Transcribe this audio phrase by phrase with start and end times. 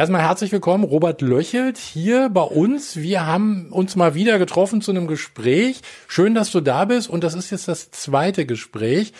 [0.00, 2.96] Erstmal herzlich willkommen, Robert Löchelt, hier bei uns.
[2.96, 5.82] Wir haben uns mal wieder getroffen zu einem Gespräch.
[6.08, 9.12] Schön, dass du da bist und das ist jetzt das zweite Gespräch,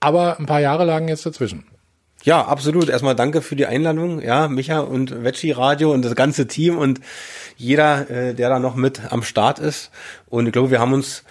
[0.00, 1.66] aber ein paar Jahre lagen jetzt dazwischen.
[2.22, 2.88] Ja, absolut.
[2.88, 7.00] Erstmal danke für die Einladung, ja, Micha und Veggie Radio und das ganze Team und
[7.58, 9.90] jeder, äh, der da noch mit am Start ist.
[10.30, 11.24] Und ich glaube, wir haben uns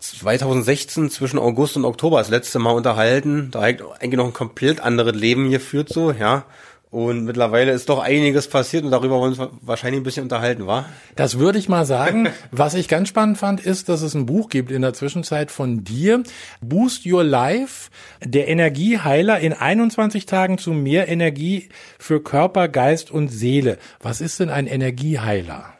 [0.00, 3.52] 2016 zwischen August und Oktober das letzte Mal unterhalten.
[3.52, 6.46] Da eigentlich noch ein komplett anderes Leben hier führt so, ja.
[6.90, 10.66] Und mittlerweile ist doch einiges passiert und darüber wollen wir uns wahrscheinlich ein bisschen unterhalten,
[10.66, 10.86] wa?
[11.14, 12.28] Das würde ich mal sagen.
[12.50, 15.84] Was ich ganz spannend fand, ist, dass es ein Buch gibt in der Zwischenzeit von
[15.84, 16.24] dir.
[16.60, 17.90] Boost Your Life,
[18.24, 21.68] der Energieheiler in 21 Tagen zu mehr Energie
[21.98, 23.78] für Körper, Geist und Seele.
[24.00, 25.79] Was ist denn ein Energieheiler?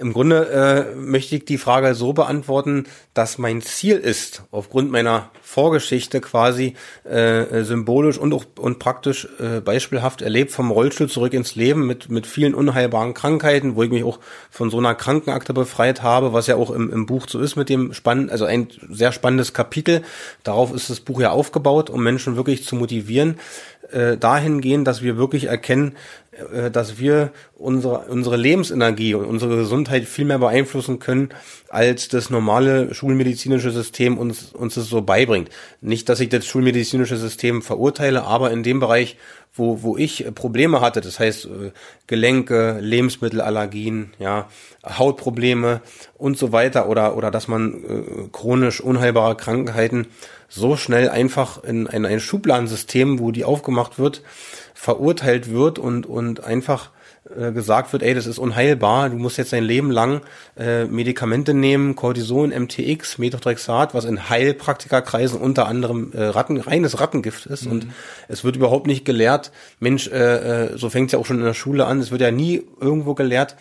[0.00, 5.30] Im Grunde äh, möchte ich die Frage so beantworten, dass mein Ziel ist, aufgrund meiner
[5.42, 11.54] Vorgeschichte quasi äh, symbolisch und auch und praktisch äh, beispielhaft erlebt, vom Rollstuhl zurück ins
[11.54, 14.18] Leben mit mit vielen unheilbaren Krankheiten, wo ich mich auch
[14.50, 17.68] von so einer Krankenakte befreit habe, was ja auch im, im Buch so ist mit
[17.68, 20.02] dem spannenden, also ein sehr spannendes Kapitel.
[20.42, 23.38] Darauf ist das Buch ja aufgebaut, um Menschen wirklich zu motivieren,
[23.92, 25.96] äh, dahin gehen, dass wir wirklich erkennen,
[26.52, 31.30] äh, dass wir unsere, unsere Lebensenergie und unsere Gesundheit viel mehr beeinflussen können,
[31.68, 35.50] als das normale schulmedizinische System uns, uns es so beibringt.
[35.80, 39.16] Nicht, dass ich das schulmedizinische System verurteile, aber in dem Bereich,
[39.56, 41.72] wo, wo ich Probleme hatte, das heißt äh,
[42.06, 44.48] Gelenke, Lebensmittelallergien, ja,
[44.86, 45.80] Hautprobleme
[46.16, 50.06] und so weiter oder, oder dass man äh, chronisch unheilbare Krankheiten
[50.48, 54.22] so schnell einfach in, in ein Schubladensystem, wo die aufgemacht wird,
[54.74, 56.90] verurteilt wird und, und einfach
[57.34, 60.20] äh, gesagt wird, ey, das ist unheilbar, du musst jetzt dein Leben lang
[60.56, 67.46] äh, Medikamente nehmen, Cortison, MTX, Methotrexat, was in Heilpraktikerkreisen unter anderem äh, Ratten, reines Rattengift
[67.46, 67.64] ist.
[67.64, 67.72] Mhm.
[67.72, 67.86] Und
[68.28, 71.44] es wird überhaupt nicht gelehrt, Mensch, äh, äh, so fängt es ja auch schon in
[71.44, 73.56] der Schule an, es wird ja nie irgendwo gelehrt,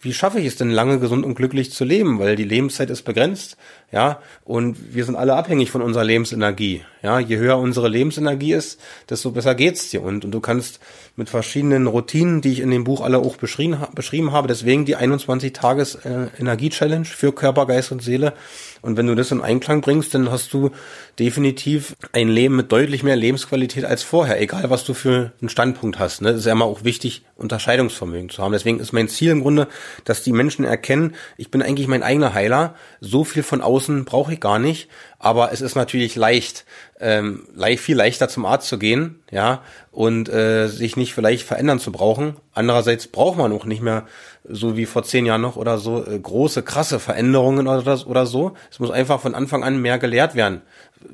[0.00, 2.20] wie schaffe ich es denn lange gesund und glücklich zu leben?
[2.20, 3.56] Weil die Lebenszeit ist begrenzt,
[3.90, 6.84] ja, und wir sind alle abhängig von unserer Lebensenergie.
[7.02, 10.02] Ja, je höher unsere Lebensenergie ist, desto besser geht's dir.
[10.02, 10.80] Und, und du kannst
[11.16, 14.96] mit verschiedenen Routinen, die ich in dem Buch alle auch beschrieben, beschrieben habe, deswegen die
[14.96, 18.34] 21 Tages Energie Challenge für Körper, Geist und Seele.
[18.82, 20.70] Und wenn du das in Einklang bringst, dann hast du
[21.18, 25.98] definitiv ein Leben mit deutlich mehr Lebensqualität als vorher, egal was du für einen Standpunkt
[25.98, 26.22] hast.
[26.22, 26.30] Ne?
[26.30, 28.52] Das ist ja immer auch wichtig, Unterscheidungsvermögen zu haben.
[28.52, 29.68] Deswegen ist mein Ziel im Grunde,
[30.04, 34.32] dass die Menschen erkennen, ich bin eigentlich mein eigener Heiler, so viel von außen brauche
[34.32, 34.88] ich gar nicht,
[35.18, 36.64] aber es ist natürlich leicht,
[37.00, 41.80] ähm, leicht, viel leichter zum Arzt zu gehen, ja, und äh, sich nicht vielleicht verändern
[41.80, 42.36] zu brauchen.
[42.54, 44.04] Andererseits braucht man auch nicht mehr
[44.48, 48.52] so wie vor zehn Jahren noch oder so äh, große, krasse Veränderungen oder, oder so.
[48.70, 50.62] Es muss einfach von Anfang an mehr gelehrt werden.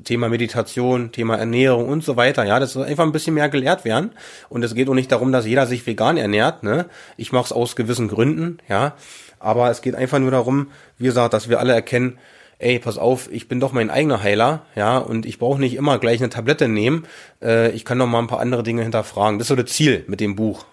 [0.03, 2.43] Thema Meditation, Thema Ernährung und so weiter.
[2.43, 4.11] Ja, das soll einfach ein bisschen mehr gelehrt werden.
[4.49, 6.63] Und es geht auch nicht darum, dass jeder sich vegan ernährt.
[6.63, 6.85] Ne?
[7.17, 8.93] Ich mache es aus gewissen Gründen, ja.
[9.39, 12.17] Aber es geht einfach nur darum, wie gesagt, dass wir alle erkennen,
[12.59, 15.99] ey, pass auf, ich bin doch mein eigener Heiler, ja, und ich brauche nicht immer
[15.99, 17.05] gleich eine Tablette nehmen.
[17.41, 19.39] Äh, ich kann doch mal ein paar andere Dinge hinterfragen.
[19.39, 20.65] Das ist so das Ziel mit dem Buch.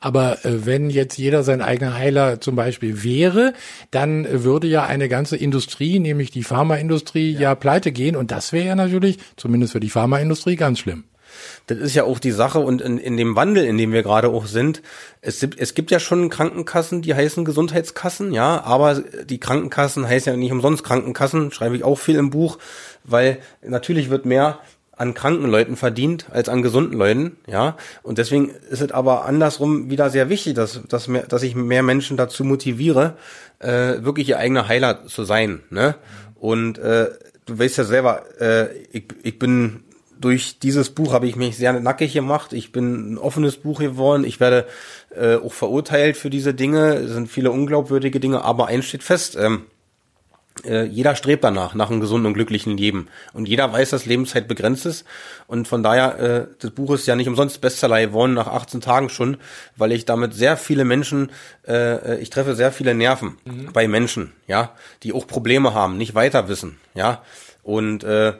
[0.00, 3.52] Aber äh, wenn jetzt jeder sein eigener Heiler zum Beispiel wäre,
[3.90, 8.16] dann würde ja eine ganze Industrie, nämlich die Pharmaindustrie, ja, ja pleite gehen.
[8.16, 11.04] Und das wäre ja natürlich, zumindest für die Pharmaindustrie, ganz schlimm.
[11.66, 14.28] Das ist ja auch die Sache und in, in dem Wandel, in dem wir gerade
[14.28, 14.82] auch sind,
[15.20, 20.32] es gibt, es gibt ja schon Krankenkassen, die heißen Gesundheitskassen, ja, aber die Krankenkassen heißen
[20.32, 22.58] ja nicht umsonst Krankenkassen, schreibe ich auch viel im Buch,
[23.04, 24.60] weil natürlich wird mehr
[25.00, 27.78] an kranken Leuten verdient als an gesunden Leuten, ja.
[28.02, 31.82] Und deswegen ist es aber andersrum wieder sehr wichtig, dass, dass, mehr, dass ich mehr
[31.82, 33.16] Menschen dazu motiviere,
[33.60, 35.94] äh, wirklich ihr eigener Heiler zu sein, ne?
[36.34, 37.08] Und äh,
[37.46, 39.84] du weißt ja selber, äh, ich, ich bin
[40.20, 42.52] durch dieses Buch habe ich mich sehr nackig gemacht.
[42.52, 44.24] Ich bin ein offenes Buch geworden.
[44.24, 44.66] Ich werde
[45.14, 46.94] äh, auch verurteilt für diese Dinge.
[46.94, 49.36] Es sind viele unglaubwürdige Dinge, aber eins steht fest.
[49.36, 49.64] Ähm,
[50.64, 53.08] äh, jeder strebt danach, nach einem gesunden und glücklichen Leben.
[53.32, 55.04] Und jeder weiß, dass Lebenszeit begrenzt ist.
[55.46, 59.08] Und von daher, äh, das Buch ist ja nicht umsonst Bestseller geworden, nach 18 Tagen
[59.08, 59.38] schon,
[59.76, 61.30] weil ich damit sehr viele Menschen,
[61.66, 63.72] äh, ich treffe sehr viele Nerven mhm.
[63.72, 67.22] bei Menschen, ja, die auch Probleme haben, nicht weiter wissen, ja.
[67.62, 68.34] Und äh,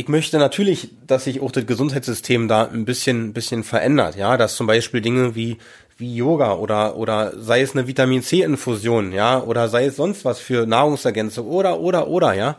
[0.00, 4.56] ich möchte natürlich, dass sich auch das Gesundheitssystem da ein bisschen, bisschen verändert, ja, dass
[4.56, 5.58] zum Beispiel Dinge wie
[5.98, 10.24] wie Yoga oder oder sei es eine Vitamin C Infusion, ja, oder sei es sonst
[10.24, 12.56] was für Nahrungsergänzung oder oder oder ja,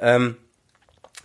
[0.00, 0.34] ähm,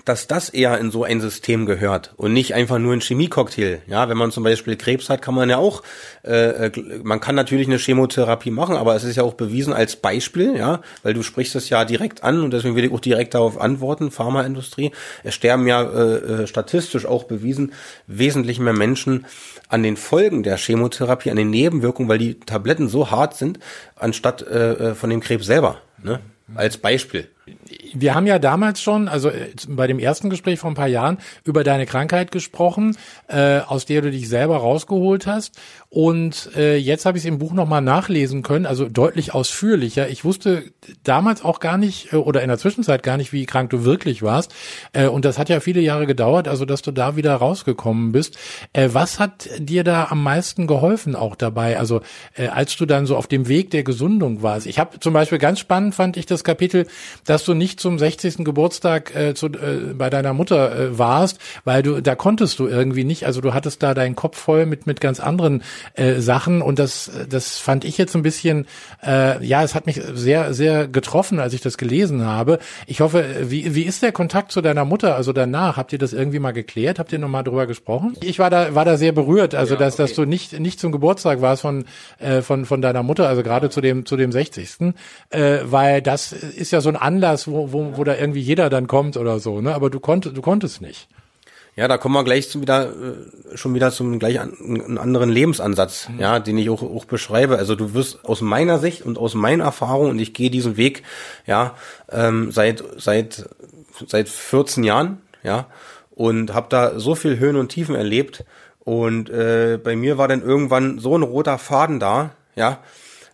[0.05, 3.81] dass das eher in so ein System gehört und nicht einfach nur ein Chemiecocktail.
[3.87, 5.81] Ja, wenn man zum Beispiel Krebs hat, kann man ja auch,
[6.23, 6.71] äh, äh,
[7.03, 10.81] man kann natürlich eine Chemotherapie machen, aber es ist ja auch bewiesen als Beispiel, ja,
[11.01, 14.11] weil du sprichst es ja direkt an und deswegen will ich auch direkt darauf antworten,
[14.11, 14.91] Pharmaindustrie.
[15.23, 17.73] Es sterben ja äh, äh statistisch auch bewiesen
[18.05, 19.25] wesentlich mehr Menschen
[19.69, 23.59] an den Folgen der Chemotherapie, an den Nebenwirkungen, weil die Tabletten so hart sind,
[23.95, 25.81] anstatt äh, äh von dem Krebs selber.
[26.03, 26.19] Ne?
[26.53, 27.27] Als Beispiel
[27.93, 31.17] wir haben ja damals schon, also äh, bei dem ersten Gespräch vor ein paar Jahren,
[31.43, 32.97] über deine Krankheit gesprochen,
[33.27, 35.59] äh, aus der du dich selber rausgeholt hast.
[35.89, 40.09] Und äh, jetzt habe ich es im Buch nochmal nachlesen können, also deutlich ausführlicher.
[40.09, 40.63] Ich wusste
[41.03, 44.23] damals auch gar nicht äh, oder in der Zwischenzeit gar nicht, wie krank du wirklich
[44.23, 44.53] warst.
[44.93, 48.37] Äh, und das hat ja viele Jahre gedauert, also dass du da wieder rausgekommen bist.
[48.73, 51.77] Äh, was hat dir da am meisten geholfen auch dabei?
[51.77, 52.01] Also
[52.33, 54.67] äh, als du dann so auf dem Weg der Gesundung warst.
[54.67, 56.87] Ich habe zum Beispiel ganz spannend fand ich das Kapitel,
[57.25, 58.37] dass du nicht zum 60.
[58.45, 63.03] Geburtstag äh, zu, äh, bei deiner Mutter äh, warst, weil du da konntest du irgendwie
[63.03, 63.25] nicht.
[63.25, 67.11] Also du hattest da deinen Kopf voll mit mit ganz anderen äh, Sachen und das
[67.29, 68.67] das fand ich jetzt ein bisschen
[69.05, 72.59] äh, ja, es hat mich sehr sehr getroffen, als ich das gelesen habe.
[72.87, 75.15] Ich hoffe, wie wie ist der Kontakt zu deiner Mutter?
[75.15, 76.99] Also danach habt ihr das irgendwie mal geklärt?
[76.99, 78.15] Habt ihr noch mal drüber gesprochen?
[78.21, 80.03] Ich war da war da sehr berührt, also ja, dass okay.
[80.03, 81.85] dass du nicht nicht zum Geburtstag warst von
[82.19, 84.93] äh, von von deiner Mutter, also gerade zu dem zu dem 60.
[85.29, 88.87] Äh, weil das ist ja so ein Anlass, wo, wo, wo da irgendwie jeder dann
[88.87, 89.73] kommt oder so, ne?
[89.73, 91.07] Aber du konntest, du konntest nicht.
[91.75, 95.29] Ja, da kommen wir gleich zum wieder, äh, schon wieder zum gleich an, einen anderen
[95.29, 96.19] Lebensansatz, mhm.
[96.19, 97.57] ja, den ich auch, auch beschreibe.
[97.57, 101.03] Also du wirst aus meiner Sicht und aus meiner Erfahrung und ich gehe diesen Weg,
[101.45, 101.75] ja,
[102.09, 103.49] ähm, seit seit
[104.07, 105.67] seit 14 Jahren, ja,
[106.11, 108.45] und habe da so viel Höhen und Tiefen erlebt.
[108.79, 112.79] Und äh, bei mir war dann irgendwann so ein roter Faden da, ja,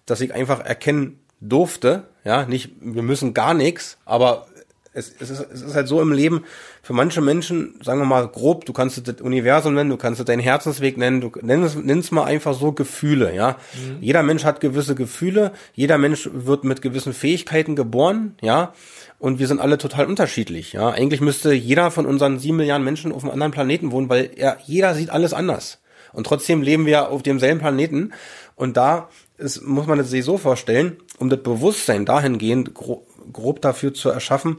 [0.05, 4.45] dass ich einfach erkennen durfte, ja, nicht, wir müssen gar nichts, aber
[4.93, 6.43] es, es, ist, es ist halt so im Leben,
[6.83, 10.19] für manche Menschen, sagen wir mal grob, du kannst es das Universum nennen, du kannst
[10.19, 13.57] es deinen Herzensweg nennen, du nennst, nennst mal einfach so Gefühle, ja.
[13.73, 13.97] Mhm.
[14.01, 18.73] Jeder Mensch hat gewisse Gefühle, jeder Mensch wird mit gewissen Fähigkeiten geboren, ja.
[19.17, 20.89] Und wir sind alle total unterschiedlich, ja.
[20.89, 24.57] Eigentlich müsste jeder von unseren sieben Milliarden Menschen auf einem anderen Planeten wohnen, weil er,
[24.65, 25.79] jeder sieht alles anders.
[26.11, 28.11] Und trotzdem leben wir auf demselben Planeten.
[28.55, 29.09] Und da
[29.41, 34.09] ist, muss man es sich so vorstellen, um das Bewusstsein dahingehend grob, grob dafür zu
[34.09, 34.57] erschaffen,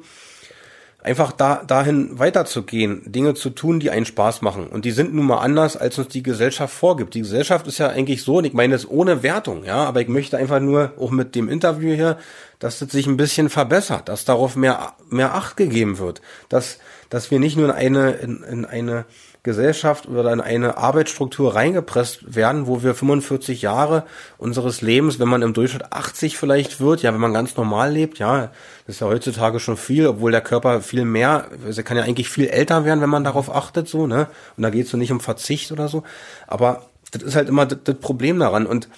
[1.03, 4.69] einfach da, dahin weiterzugehen, Dinge zu tun, die einen Spaß machen.
[4.69, 7.15] Und die sind nun mal anders, als uns die Gesellschaft vorgibt.
[7.15, 10.09] Die Gesellschaft ist ja eigentlich so, und ich meine das ohne Wertung, ja, aber ich
[10.09, 12.19] möchte einfach nur, auch mit dem Interview hier,
[12.59, 16.79] dass das sich ein bisschen verbessert, dass darauf mehr, mehr Acht gegeben wird, dass,
[17.11, 19.05] dass wir nicht nur in eine, in, in eine
[19.45, 24.05] Gesellschaft oder in eine Arbeitsstruktur reingepresst werden, wo wir 45 Jahre
[24.39, 28.21] unseres Lebens, wenn man im Durchschnitt 80 vielleicht wird, ja, wenn man ganz normal lebt,
[28.21, 28.53] ja,
[28.87, 32.29] das ist ja heutzutage schon viel, obwohl der Körper viel mehr, also kann ja eigentlich
[32.29, 34.29] viel älter werden, wenn man darauf achtet, so, ne?
[34.57, 36.05] Und da geht es so nicht um Verzicht oder so.
[36.47, 38.67] Aber das ist halt immer das, das Problem daran.
[38.67, 38.89] Und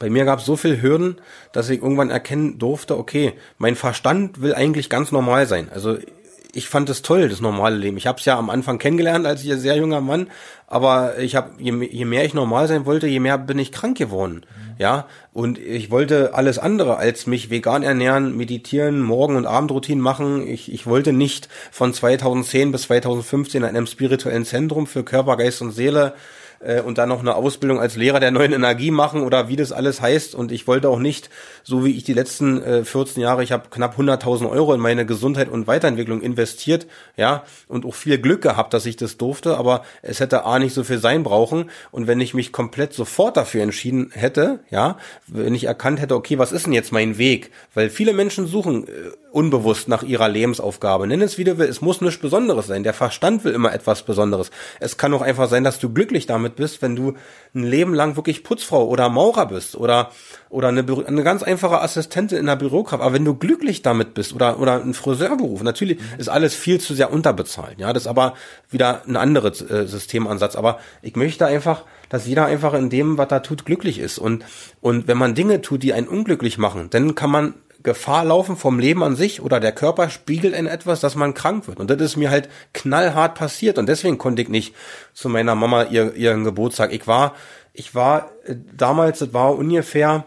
[0.00, 1.16] bei mir gab es so viel Hürden,
[1.52, 5.68] dass ich irgendwann erkennen durfte, okay, mein Verstand will eigentlich ganz normal sein.
[5.72, 5.98] Also
[6.54, 7.96] ich fand es toll, das normale Leben.
[7.96, 10.28] Ich habe es ja am Anfang kennengelernt als ich ein sehr junger Mann,
[10.66, 13.98] aber ich habe je, je, mehr ich normal sein wollte, je mehr bin ich krank
[13.98, 14.44] geworden.
[14.46, 14.74] Mhm.
[14.78, 20.46] Ja, und ich wollte alles andere als mich vegan ernähren, meditieren, Morgen- und Abendroutinen machen.
[20.46, 25.62] Ich, ich wollte nicht von 2010 bis 2015 in einem spirituellen Zentrum für Körper, Geist
[25.62, 26.14] und Seele
[26.64, 29.72] äh, und dann noch eine Ausbildung als Lehrer der neuen Energie machen oder wie das
[29.72, 30.34] alles heißt.
[30.34, 31.30] Und ich wollte auch nicht,
[31.62, 35.06] so wie ich die letzten äh, 14 Jahre, ich habe knapp 100.000 Euro in meine
[35.06, 39.84] Gesundheit und Weiterentwicklung investiert, ja, und auch viel Glück gehabt, dass ich das durfte, aber
[40.02, 41.70] es hätte A nicht so viel sein brauchen.
[41.90, 46.38] Und wenn ich mich komplett sofort dafür entschieden hätte, ja, wenn ich erkannt hätte, okay,
[46.38, 47.50] was ist denn jetzt mein Weg?
[47.74, 48.90] Weil viele Menschen suchen äh,
[49.34, 51.06] unbewusst nach ihrer Lebensaufgabe.
[51.06, 52.84] Nenn es wie du willst, es muss nichts Besonderes sein.
[52.84, 54.50] Der Verstand will immer etwas Besonderes.
[54.78, 57.14] Es kann auch einfach sein, dass du glücklich damit bist, wenn du
[57.54, 60.10] ein Leben lang wirklich Putzfrau oder Maurer bist oder
[60.50, 63.02] oder eine, eine ganz einfache Assistentin in der Bürokraft.
[63.02, 66.94] Aber wenn du glücklich damit bist oder oder ein Friseurberuf, natürlich ist alles viel zu
[66.94, 67.78] sehr unterbezahlt.
[67.78, 68.34] Ja, das ist aber
[68.70, 70.56] wieder ein anderes äh, Systemansatz.
[70.56, 74.18] Aber ich möchte einfach dass jeder einfach in dem, was er tut, glücklich ist.
[74.18, 74.44] Und,
[74.80, 78.78] und wenn man Dinge tut, die einen unglücklich machen, dann kann man Gefahr laufen vom
[78.78, 81.78] Leben an sich oder der Körper spiegelt in etwas, dass man krank wird.
[81.78, 84.74] Und das ist mir halt knallhart passiert und deswegen konnte ich nicht
[85.12, 86.92] zu meiner Mama ihr, ihren Geburtstag.
[86.94, 87.34] Ich war,
[87.74, 90.24] ich war äh, damals, das war ungefähr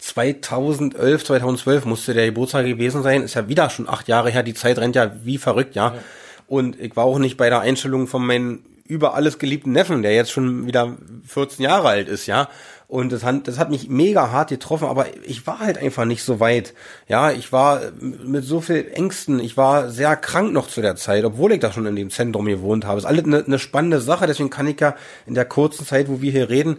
[0.00, 3.22] 2011, 2012 musste der Geburtstag gewesen sein.
[3.22, 4.42] Ist ja wieder schon acht Jahre her.
[4.42, 5.94] Die Zeit rennt ja wie verrückt, ja.
[5.94, 6.00] ja.
[6.48, 10.14] Und ich war auch nicht bei der Einstellung von meinen über alles geliebten Neffen, der
[10.14, 12.48] jetzt schon wieder 14 Jahre alt ist, ja.
[12.88, 16.22] Und das hat, das hat mich mega hart getroffen, aber ich war halt einfach nicht
[16.22, 16.72] so weit.
[17.06, 21.24] Ja, ich war mit so viel Ängsten, ich war sehr krank noch zu der Zeit,
[21.24, 22.96] obwohl ich da schon in dem Zentrum gewohnt habe.
[22.96, 26.08] Das ist alles eine, eine spannende Sache, deswegen kann ich ja in der kurzen Zeit,
[26.08, 26.78] wo wir hier reden,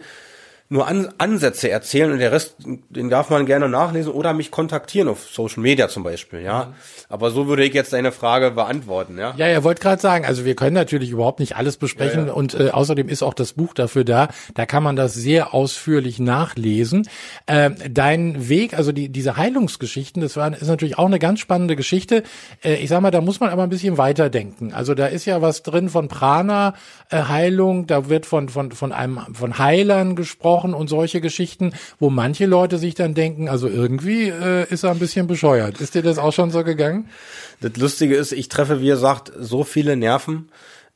[0.72, 2.58] nur An Ansätze erzählen und der Rest,
[2.90, 6.66] den darf man gerne nachlesen oder mich kontaktieren auf Social Media zum Beispiel, ja.
[6.66, 6.74] Mhm.
[7.10, 9.34] Aber so würde ich jetzt deine Frage beantworten, ja.
[9.36, 12.34] Ja, er wollte gerade sagen, also wir können natürlich überhaupt nicht alles besprechen ja, ja.
[12.34, 14.28] und äh, außerdem ist auch das Buch dafür da.
[14.54, 17.10] Da kann man das sehr ausführlich nachlesen.
[17.48, 21.76] Äh, dein Weg, also die, diese Heilungsgeschichten, das war, ist natürlich auch eine ganz spannende
[21.76, 22.22] Geschichte.
[22.64, 24.72] Äh, ich sag mal, da muss man aber ein bisschen weiterdenken.
[24.72, 26.76] Also da ist ja was drin von Prana
[27.10, 32.10] äh, Heilung, da wird von von von einem von Heilern gesprochen und solche Geschichten, wo
[32.10, 35.82] manche Leute sich dann denken, also irgendwie äh, ist er ein bisschen bescheuert.
[35.82, 37.10] Ist dir das auch schon so gegangen?
[37.62, 40.50] Das Lustige ist, ich treffe, wie gesagt, so viele Nerven.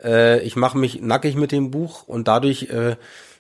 [0.04, 2.96] Äh, ich mache mich nackig mit dem Buch und dadurch äh,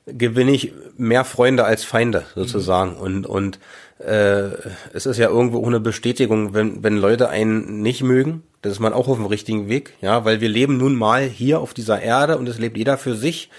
[0.05, 2.91] gewinne ich mehr Freunde als Feinde sozusagen.
[2.91, 2.97] Mhm.
[2.97, 3.59] Und, und
[3.99, 4.49] äh,
[4.93, 8.93] es ist ja irgendwo eine Bestätigung, wenn, wenn Leute einen nicht mögen, das ist man
[8.93, 12.37] auch auf dem richtigen Weg, ja, weil wir leben nun mal hier auf dieser Erde
[12.37, 13.49] und es lebt jeder für sich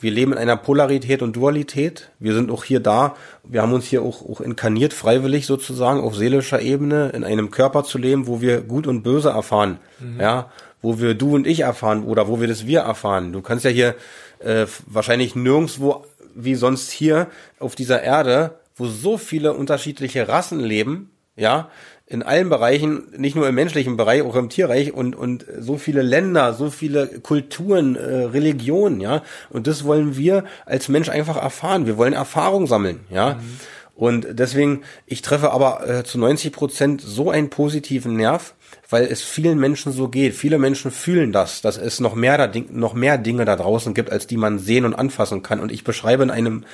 [0.00, 2.10] wir leben in einer Polarität und Dualität.
[2.18, 3.16] Wir sind auch hier da.
[3.42, 7.84] Wir haben uns hier auch, auch inkarniert, freiwillig sozusagen, auf seelischer Ebene, in einem Körper
[7.84, 9.78] zu leben, wo wir Gut und Böse erfahren.
[10.00, 10.20] Mhm.
[10.20, 10.50] Ja,
[10.82, 13.32] wo wir du und ich erfahren oder wo wir das wir erfahren.
[13.32, 13.94] Du kannst ja hier
[14.40, 21.10] äh, wahrscheinlich nirgendwo wie sonst hier auf dieser Erde, wo so viele unterschiedliche Rassen leben,
[21.36, 21.70] ja,
[22.06, 26.02] in allen Bereichen, nicht nur im menschlichen Bereich, auch im Tierreich und, und so viele
[26.02, 29.22] Länder, so viele Kulturen, äh, Religionen, ja.
[29.48, 31.86] Und das wollen wir als Mensch einfach erfahren.
[31.86, 33.34] Wir wollen Erfahrung sammeln, ja.
[33.34, 33.60] Mhm.
[33.96, 38.54] Und deswegen, ich treffe aber äh, zu 90 Prozent so einen positiven Nerv,
[38.90, 40.34] weil es vielen Menschen so geht.
[40.34, 44.10] Viele Menschen fühlen das, dass es noch mehr, da, noch mehr Dinge da draußen gibt,
[44.10, 45.60] als die man sehen und anfassen kann.
[45.60, 46.64] Und ich beschreibe in einem,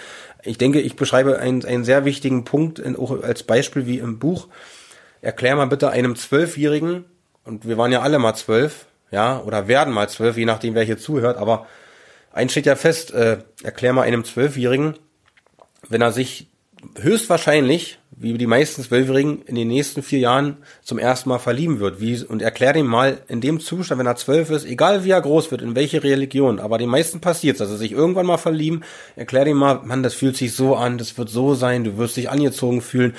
[0.43, 4.19] ich denke, ich beschreibe einen, einen sehr wichtigen Punkt in, auch als Beispiel wie im
[4.19, 4.49] Buch,
[5.23, 7.05] erklär mal bitte einem Zwölfjährigen,
[7.45, 10.85] und wir waren ja alle mal zwölf, ja, oder werden mal zwölf, je nachdem wer
[10.85, 11.67] hier zuhört, aber
[12.33, 14.95] eins steht ja fest, äh, erklär mal einem Zwölfjährigen,
[15.89, 16.49] wenn er sich
[17.01, 22.01] höchstwahrscheinlich, wie die meisten Zwölfjährigen, in den nächsten vier Jahren zum ersten Mal verlieben wird.
[22.01, 25.21] Wie, und erklär ihm mal in dem Zustand, wenn er zwölf ist, egal wie er
[25.21, 28.83] groß wird, in welche Religion, aber den meisten passiert dass er sich irgendwann mal verlieben,
[29.17, 32.17] erklär ihm mal, Mann, das fühlt sich so an, das wird so sein, du wirst
[32.17, 33.15] dich angezogen fühlen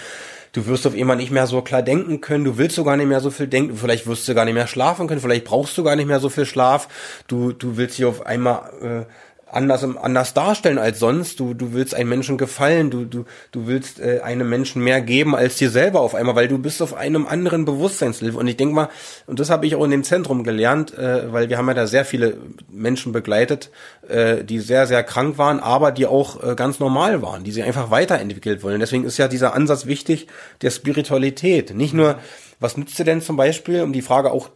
[0.54, 3.08] du wirst auf einmal nicht mehr so klar denken können, du willst so gar nicht
[3.08, 5.84] mehr so viel denken, vielleicht wirst du gar nicht mehr schlafen können, vielleicht brauchst du
[5.84, 6.88] gar nicht mehr so viel Schlaf,
[7.28, 9.12] du, du willst dich auf einmal äh,
[9.52, 11.40] anders, anders darstellen als sonst.
[11.40, 15.36] Du, du willst einem Menschen gefallen, du, du, du willst äh, einem Menschen mehr geben
[15.36, 18.40] als dir selber auf einmal, weil du bist auf einem anderen Bewusstseinslevel.
[18.40, 18.90] Und ich denke mal,
[19.28, 21.88] und das habe ich auch in dem Zentrum gelernt, äh, weil wir haben ja da
[21.88, 22.38] sehr viele
[22.70, 23.72] Menschen begleitet,
[24.08, 27.64] äh, die sehr, sehr krank waren, aber die auch äh, ganz normal waren, die sich
[27.64, 28.80] einfach weiterentwickelt wollen.
[28.80, 30.28] Deswegen ist ja dieser Ansatz wichtig
[30.62, 31.76] der Spiritualität.
[31.76, 32.18] Nicht nur,
[32.60, 34.50] was nützt dir denn zum Beispiel, um die Frage auch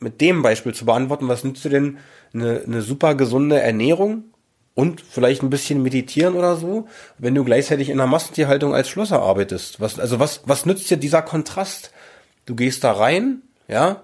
[0.00, 1.98] mit dem Beispiel zu beantworten, was nützt dir denn
[2.32, 4.24] eine, eine super gesunde Ernährung?
[4.80, 9.20] Und vielleicht ein bisschen meditieren oder so, wenn du gleichzeitig in der Massentierhaltung als Schlosser
[9.20, 9.78] arbeitest.
[9.78, 11.92] Was, also was, was nützt dir dieser Kontrast?
[12.46, 14.00] Du gehst da rein, ja,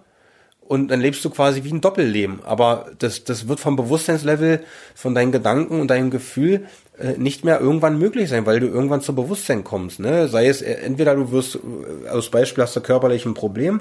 [0.60, 2.40] und dann lebst du quasi wie ein Doppelleben.
[2.44, 4.64] Aber das, das wird vom Bewusstseinslevel,
[4.94, 6.66] von deinen Gedanken und deinem Gefühl
[6.98, 9.98] äh, nicht mehr irgendwann möglich sein, weil du irgendwann zu Bewusstsein kommst.
[9.98, 10.28] Ne?
[10.28, 13.80] Sei es, äh, entweder du wirst, äh, aus Beispiel hast du körperlich ein Problem,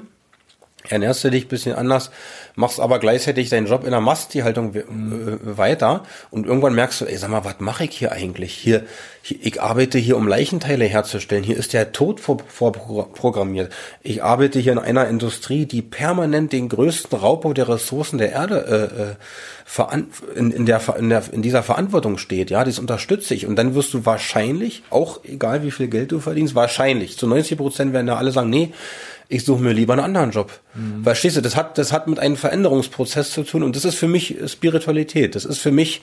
[0.88, 2.10] ernährst du dich bisschen anders,
[2.54, 5.40] machst aber gleichzeitig deinen Job in der Masttierhaltung mhm.
[5.42, 8.52] weiter und irgendwann merkst du, ey, sag mal, was mache ich hier eigentlich?
[8.52, 8.84] Hier,
[9.22, 11.42] hier, ich arbeite hier, um Leichenteile herzustellen.
[11.42, 13.72] Hier ist der Tod vorprogrammiert.
[14.02, 18.90] Ich arbeite hier in einer Industrie, die permanent den größten Raubbau der Ressourcen der Erde
[18.96, 19.14] äh, äh
[20.36, 22.50] in, in, der, in, der, in dieser Verantwortung steht.
[22.50, 23.46] Ja, das unterstütze ich.
[23.46, 27.58] Und dann wirst du wahrscheinlich, auch egal wie viel Geld du verdienst, wahrscheinlich, zu 90
[27.58, 28.72] Prozent werden da alle sagen, nee,
[29.28, 30.52] ich suche mir lieber einen anderen Job.
[30.74, 31.02] Mhm.
[31.02, 34.08] Verstehst du, das hat, das hat mit einem Veränderungsprozess zu tun und das ist für
[34.08, 35.34] mich Spiritualität.
[35.34, 36.02] Das ist für mich,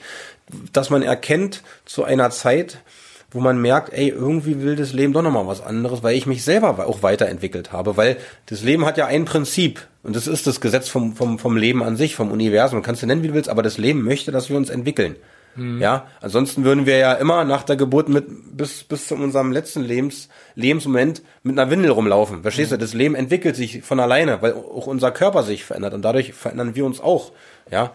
[0.72, 2.78] dass man erkennt zu einer Zeit,
[3.30, 6.44] wo man merkt, ey, irgendwie will das Leben doch nochmal was anderes, weil ich mich
[6.44, 8.16] selber auch weiterentwickelt habe, weil
[8.46, 11.82] das Leben hat ja ein Prinzip und das ist das Gesetz vom, vom, vom Leben
[11.82, 12.82] an sich, vom Universum.
[12.82, 15.16] Kannst du nennen, wie du willst, aber das Leben möchte, dass wir uns entwickeln.
[15.56, 15.80] Mhm.
[15.80, 19.82] Ja, ansonsten würden wir ja immer nach der Geburt mit bis bis zu unserem letzten
[19.82, 22.42] Lebens Lebensmoment mit einer Windel rumlaufen.
[22.42, 22.76] Verstehst mhm.
[22.76, 22.80] du?
[22.80, 26.74] Das Leben entwickelt sich von alleine, weil auch unser Körper sich verändert und dadurch verändern
[26.74, 27.32] wir uns auch.
[27.70, 27.92] Ja,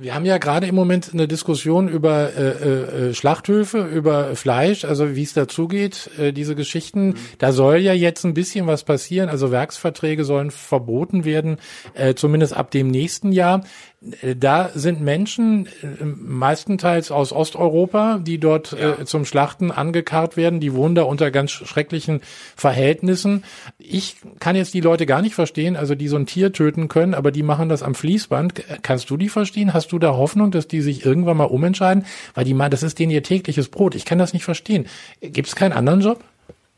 [0.00, 4.84] wir haben ja gerade im Moment eine Diskussion über äh, äh, äh, Schlachthöfe, über Fleisch,
[4.84, 7.08] also wie es dazugeht, äh, diese Geschichten.
[7.08, 7.14] Mhm.
[7.38, 9.28] Da soll ja jetzt ein bisschen was passieren.
[9.28, 11.56] Also Werksverträge sollen verboten werden,
[11.94, 13.64] äh, zumindest ab dem nächsten Jahr.
[14.00, 18.92] Da sind Menschen äh, meistenteils aus Osteuropa, die dort ja.
[18.92, 22.20] äh, zum Schlachten angekarrt werden, die wohnen da unter ganz schrecklichen
[22.54, 23.42] Verhältnissen.
[23.78, 27.12] Ich kann jetzt die Leute gar nicht verstehen, also die so ein Tier töten können,
[27.12, 28.62] aber die machen das am Fließband.
[28.82, 29.74] Kannst du die verstehen?
[29.74, 32.06] Hast du da Hoffnung, dass die sich irgendwann mal umentscheiden?
[32.34, 33.96] Weil die meinen, das ist denen ihr tägliches Brot.
[33.96, 34.86] Ich kann das nicht verstehen.
[35.20, 36.22] Gibt es keinen anderen Job?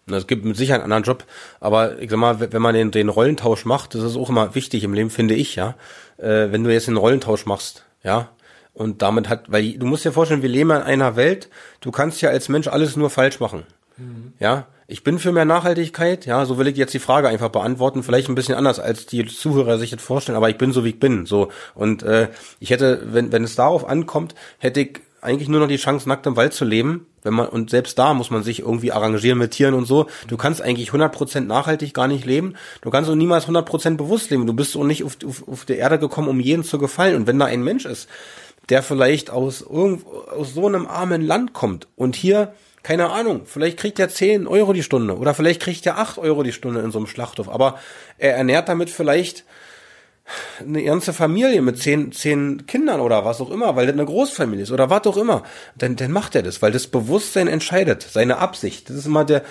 [0.07, 1.25] Es gibt mit Sicherheit einen anderen Job,
[1.61, 4.85] aber ich sag mal, wenn man den, den Rollentausch macht, das ist auch immer wichtig
[4.85, 5.75] im Leben, finde ich, ja.
[6.21, 8.29] Äh, wenn du jetzt den Rollentausch machst, ja,
[8.75, 11.49] und damit hat, weil du musst dir vorstellen, wir leben in einer Welt,
[11.81, 13.65] du kannst ja als Mensch alles nur falsch machen.
[13.97, 14.33] Mhm.
[14.39, 18.03] Ja, ich bin für mehr Nachhaltigkeit, ja, so will ich jetzt die Frage einfach beantworten,
[18.03, 20.91] vielleicht ein bisschen anders, als die Zuhörer sich das vorstellen, aber ich bin so, wie
[20.91, 21.51] ich bin, so.
[21.75, 25.77] Und äh, ich hätte, wenn, wenn es darauf ankommt, hätte ich eigentlich nur noch die
[25.77, 27.07] Chance, nackt im Wald zu leben.
[27.23, 30.07] Wenn man, und selbst da muss man sich irgendwie arrangieren mit Tieren und so.
[30.29, 32.55] Du kannst eigentlich 100% nachhaltig gar nicht leben.
[32.81, 34.47] Du kannst auch niemals 100% bewusst leben.
[34.47, 37.17] Du bist auch nicht auf, auf, auf der Erde gekommen, um jeden zu gefallen.
[37.17, 38.09] Und wenn da ein Mensch ist,
[38.71, 43.79] der vielleicht aus, irgend, aus so einem armen Land kommt und hier, keine Ahnung, vielleicht
[43.79, 46.91] kriegt er 10 Euro die Stunde oder vielleicht kriegt er 8 Euro die Stunde in
[46.93, 47.79] so einem Schlachthof, aber
[48.17, 49.45] er ernährt damit vielleicht
[50.61, 54.63] eine ganze Familie mit zehn, zehn Kindern oder was auch immer, weil das eine Großfamilie
[54.63, 55.43] ist oder was auch immer,
[55.77, 58.89] dann, dann macht er das, weil das Bewusstsein entscheidet, seine Absicht.
[58.89, 59.43] Das ist immer der,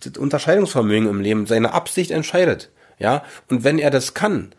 [0.00, 2.70] das Unterscheidungsvermögen im Leben, seine Absicht entscheidet.
[2.98, 4.52] Ja, und wenn er das kann,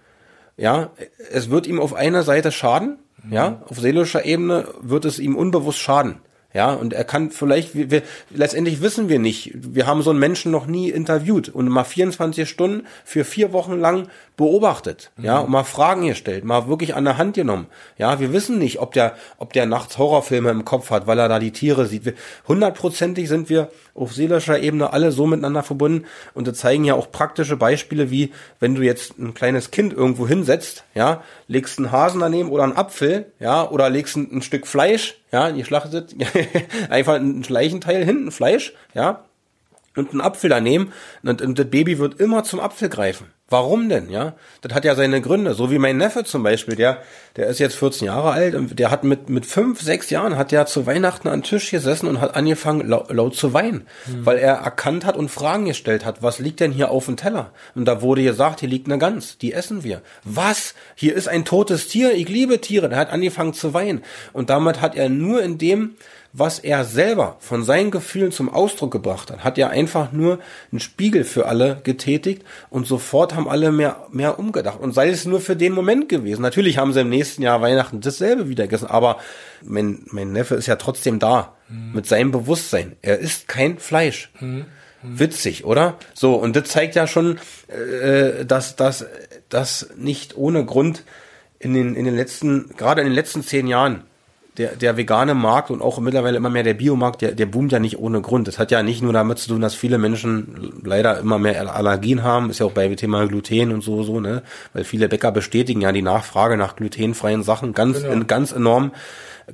[0.55, 0.91] ja,
[1.31, 3.33] es wird ihm auf einer Seite schaden, mhm.
[3.33, 6.19] ja, auf seelischer Ebene wird es ihm unbewusst schaden.
[6.51, 10.17] Ja, und er kann vielleicht, wir, wir, letztendlich wissen wir nicht, wir haben so einen
[10.17, 14.07] Menschen noch nie interviewt und mal 24 Stunden für vier Wochen lang
[14.39, 15.25] beobachtet, mhm.
[15.25, 17.67] ja, und mal Fragen gestellt, mal wirklich an der Hand genommen.
[17.97, 21.27] Ja, wir wissen nicht, ob der, ob der nachts Horrorfilme im Kopf hat, weil er
[21.27, 22.15] da die Tiere sieht.
[22.47, 27.11] Hundertprozentig sind wir auf seelischer Ebene alle so miteinander verbunden und das zeigen ja auch
[27.11, 28.31] praktische Beispiele, wie
[28.61, 32.77] wenn du jetzt ein kleines Kind irgendwo hinsetzt, ja, legst einen Hasen daneben oder einen
[32.77, 36.15] Apfel, ja, oder legst ein, ein Stück Fleisch, ja, die schlachtet
[36.89, 39.25] einfach ein Leichenteil hinten Fleisch, ja,
[39.97, 40.93] und einen Apfel daneben
[41.23, 43.27] und, und das Baby wird immer zum Apfel greifen.
[43.49, 44.33] Warum denn, ja?
[44.61, 45.53] Das hat ja seine Gründe.
[45.55, 47.01] So wie mein Neffe zum Beispiel, der,
[47.35, 50.51] der ist jetzt 14 Jahre alt und der hat mit, mit fünf, sechs Jahren hat
[50.51, 54.25] der zu Weihnachten an den Tisch gesessen und hat angefangen laut, laut zu weinen, mhm.
[54.25, 56.21] weil er erkannt hat und Fragen gestellt hat.
[56.21, 57.51] Was liegt denn hier auf dem Teller?
[57.73, 60.01] Und da wurde gesagt, hier liegt eine Gans, die essen wir.
[60.23, 60.75] Was?
[60.95, 62.89] Hier ist ein totes Tier, ich liebe Tiere.
[62.89, 64.03] Der hat angefangen zu weinen.
[64.31, 65.95] Und damit hat er nur in dem,
[66.39, 70.39] was er selber von seinen Gefühlen zum Ausdruck gebracht hat, hat er einfach nur
[70.71, 74.79] einen Spiegel für alle getätigt und sofort haben alle mehr, mehr umgedacht.
[74.79, 76.41] Und sei es nur für den Moment gewesen.
[76.41, 79.19] Natürlich haben sie im nächsten Jahr Weihnachten dasselbe wieder gegessen, aber
[79.63, 81.91] mein, mein Neffe ist ja trotzdem da mhm.
[81.93, 82.95] mit seinem Bewusstsein.
[83.01, 84.31] Er isst kein Fleisch.
[84.39, 84.65] Mhm.
[85.01, 85.97] Witzig, oder?
[86.13, 91.03] So, und das zeigt ja schon, äh, dass das nicht ohne Grund
[91.57, 94.03] in den, in den letzten, gerade in den letzten zehn Jahren
[94.59, 97.79] der, der vegane Markt und auch mittlerweile immer mehr der Biomarkt, der, der boomt ja
[97.79, 98.47] nicht ohne Grund.
[98.47, 102.23] Das hat ja nicht nur damit zu tun, dass viele Menschen leider immer mehr Allergien
[102.23, 104.43] haben, ist ja auch bei Thema Gluten und so, so, ne?
[104.73, 108.25] Weil viele Bäcker bestätigen ja die Nachfrage nach glutenfreien Sachen ganz, genau.
[108.25, 108.91] ganz enorm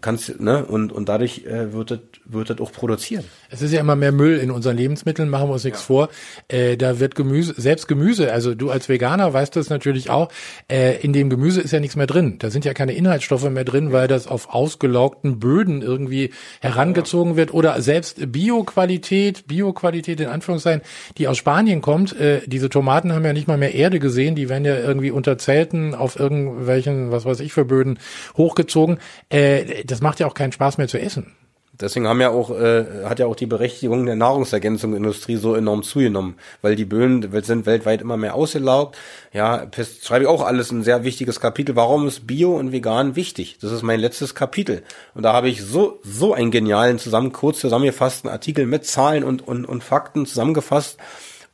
[0.01, 3.25] kannst, ne, und, und dadurch äh, wird das, wird das auch produziert.
[3.49, 5.85] Es ist ja immer mehr Müll in unseren Lebensmitteln, machen wir uns nichts ja.
[5.85, 6.09] vor.
[6.47, 10.29] Äh, da wird Gemüse, selbst Gemüse, also du als Veganer weißt das natürlich auch,
[10.71, 12.37] äh, in dem Gemüse ist ja nichts mehr drin.
[12.39, 16.31] Da sind ja keine Inhaltsstoffe mehr drin, weil das auf ausgelaugten Böden irgendwie
[16.61, 17.37] herangezogen ja.
[17.37, 20.81] wird oder selbst Bioqualität, Bioqualität in Anführungszeichen,
[21.17, 24.49] die aus Spanien kommt, äh, diese Tomaten haben ja nicht mal mehr Erde gesehen, die
[24.49, 27.99] werden ja irgendwie unter Zelten auf irgendwelchen, was weiß ich für Böden
[28.37, 28.99] hochgezogen.
[29.29, 31.35] Äh, das macht ja auch keinen Spaß mehr zu essen.
[31.79, 36.35] Deswegen haben ja auch, äh, hat ja auch die Berechtigung der Nahrungsergänzungsindustrie so enorm zugenommen,
[36.61, 38.97] weil die Böden sind weltweit immer mehr ausgelaugt.
[39.33, 39.67] Ja,
[40.01, 41.75] schreibe ich auch alles ein sehr wichtiges Kapitel.
[41.75, 43.57] Warum ist Bio und Vegan wichtig?
[43.59, 44.83] Das ist mein letztes Kapitel.
[45.15, 49.45] Und da habe ich so, so einen genialen zusammen, kurz zusammengefassten Artikel mit Zahlen und,
[49.45, 50.97] und, und Fakten zusammengefasst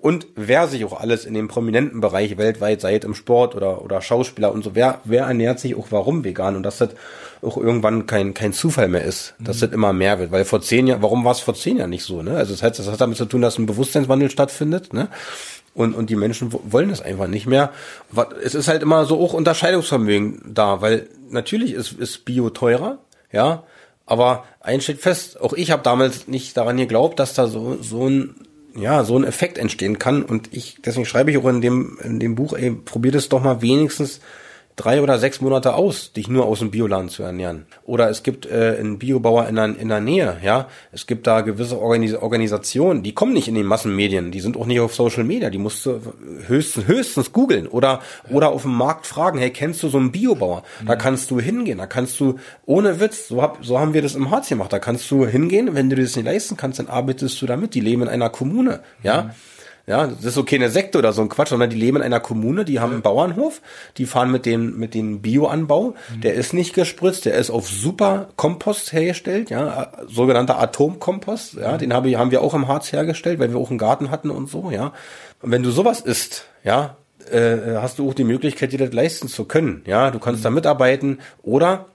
[0.02, 3.84] und wer sich auch alles in dem prominenten Bereich weltweit, sei es im Sport oder,
[3.84, 6.90] oder Schauspieler und so, wer, wer ernährt sich auch warum vegan und dass das
[7.44, 9.62] auch irgendwann kein, kein Zufall mehr ist, dass mhm.
[9.62, 12.04] das immer mehr wird, weil vor zehn Jahren, warum war es vor zehn Jahren nicht
[12.04, 12.36] so, ne?
[12.36, 15.08] Also das heißt, das hat damit zu tun, dass ein Bewusstseinswandel stattfindet, ne?
[15.74, 17.72] Und, und die Menschen wollen das einfach nicht mehr.
[18.44, 22.98] Es ist halt immer so auch Unterscheidungsvermögen da, weil natürlich ist, ist Bio teurer,
[23.32, 23.64] ja,
[24.06, 28.10] aber eins steht fest, auch ich habe damals nicht daran geglaubt, dass da so, so
[28.10, 28.36] ein
[28.76, 30.24] ja, so ein Effekt entstehen kann.
[30.24, 33.44] Und ich, deswegen schreibe ich auch in dem, in dem Buch, ey, probiert es doch
[33.44, 34.22] mal wenigstens
[34.82, 37.68] drei oder sechs Monate aus, dich nur aus dem Bioladen zu ernähren.
[37.84, 40.68] Oder es gibt äh, einen Biobauer in der, in der Nähe, ja.
[40.92, 44.66] Es gibt da gewisse Organis Organisationen, die kommen nicht in den Massenmedien, die sind auch
[44.66, 46.02] nicht auf Social Media, die musst du
[46.48, 48.36] höchstens, höchstens googeln oder, ja.
[48.36, 50.64] oder auf dem Markt fragen, hey, kennst du so einen Biobauer?
[50.82, 50.88] Mhm.
[50.88, 54.16] Da kannst du hingehen, da kannst du, ohne Witz, so, hab, so haben wir das
[54.16, 57.40] im Harz gemacht, da kannst du hingehen, wenn du das nicht leisten kannst, dann arbeitest
[57.40, 58.72] du damit, die leben in einer Kommune.
[58.72, 59.06] Mhm.
[59.06, 59.36] Ja,
[59.86, 62.66] das ist okay eine Sekte oder so ein Quatsch, sondern die leben in einer Kommune,
[62.66, 63.62] die haben einen Bauernhof,
[63.98, 66.22] die fahren mit dem, mit dem Bioanbau, mhm.
[66.22, 71.78] der ist nicht gespritzt, der ist auf super Kompost hergestellt, ja, sogenannter Atomkompost, ja, mhm.
[71.80, 74.50] den habe, haben wir auch im Harz hergestellt, weil wir auch einen Garten hatten und
[74.50, 74.94] so, ja.
[75.42, 76.98] Und wenn du sowas isst, ja,
[77.32, 80.44] äh, hast du auch die Möglichkeit, dir das leisten zu können, ja, du kannst mhm.
[80.44, 81.88] da mitarbeiten oder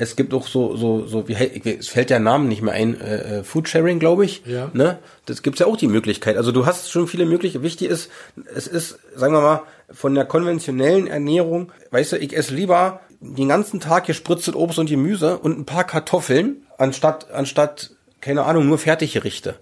[0.00, 3.40] es gibt auch so, so, so, wie, es fällt der Name nicht mehr ein, äh,
[3.40, 4.42] äh Foodsharing, glaube ich.
[4.46, 4.70] Ja.
[4.72, 4.98] Ne?
[5.26, 6.38] Das gibt's ja auch die Möglichkeit.
[6.38, 7.62] Also du hast schon viele Möglichkeiten.
[7.62, 8.10] Wichtig ist,
[8.54, 13.48] es ist, sagen wir mal, von der konventionellen Ernährung, weißt du, ich esse lieber den
[13.48, 17.90] ganzen Tag gespritztes Obst und Gemüse und ein paar Kartoffeln, anstatt, anstatt,
[18.22, 19.56] keine Ahnung, nur Fertiggerichte.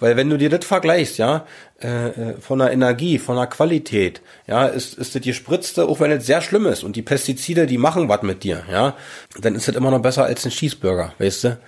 [0.00, 1.46] Weil wenn du dir das vergleichst, ja,
[1.82, 6.10] äh, äh, von der Energie, von der Qualität, ja, ist, ist das gespritzte, auch wenn
[6.10, 8.96] es sehr schlimm ist und die Pestizide, die machen was mit dir, ja,
[9.40, 11.58] dann ist das immer noch besser als ein Cheeseburger, weißt du?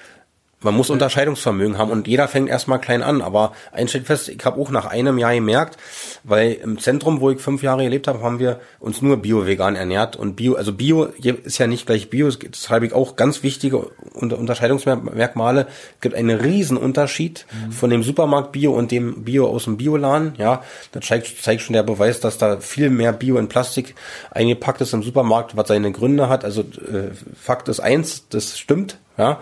[0.62, 3.22] Man muss Unterscheidungsvermögen haben und jeder fängt erstmal klein an.
[3.22, 5.78] Aber eins steht fest, ich habe auch nach einem Jahr gemerkt,
[6.22, 10.16] weil im Zentrum, wo ich fünf Jahre gelebt habe, haben wir uns nur bio-vegan ernährt.
[10.16, 13.90] Und Bio, also Bio ist ja nicht gleich Bio, das habe ich auch ganz wichtige
[14.12, 15.66] Unterscheidungsmerkmale.
[15.94, 17.72] Es gibt einen riesen Unterschied mhm.
[17.72, 20.34] von dem Supermarkt Bio und dem Bio aus dem Bioladen.
[20.36, 23.94] Ja, das zeigt, zeigt schon der Beweis, dass da viel mehr Bio in Plastik
[24.30, 26.44] eingepackt ist im Supermarkt, was seine Gründe hat.
[26.44, 29.40] Also äh, Fakt ist eins, das stimmt, ja,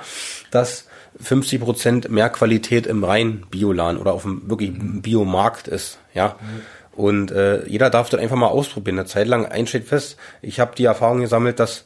[0.50, 0.88] dass
[1.20, 6.37] 50 Prozent mehr Qualität im reinen Bioladen oder auf dem wirklich Biomarkt ist, ja.
[6.92, 8.98] Und äh, jeder darf das einfach mal ausprobieren.
[8.98, 10.16] Eine Zeit lang eins steht fest.
[10.42, 11.85] Ich habe die Erfahrung gesammelt, dass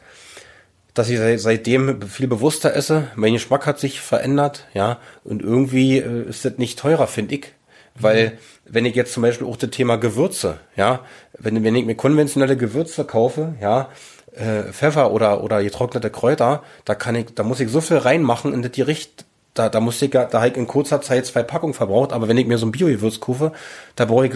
[0.95, 3.09] dass ich seitdem viel bewusster esse.
[3.14, 4.99] Mein Geschmack hat sich verändert, ja.
[5.25, 7.53] Und irgendwie äh, ist das nicht teurer, finde ich.
[7.95, 11.01] Weil, wenn ich jetzt zum Beispiel auch das Thema Gewürze, ja,
[11.38, 13.90] wenn, wenn ich mir konventionelle Gewürze kaufe, ja,
[14.33, 18.53] äh, Pfeffer oder oder getrocknete Kräuter, da kann ich, da muss ich so viel reinmachen
[18.53, 21.75] in das Gericht, da, da muss ich da habe ich in kurzer Zeit zwei Packungen
[21.75, 23.53] verbraucht, aber wenn ich mir so ein Bio-Gewürz kaufe,
[23.97, 24.35] da brauche ich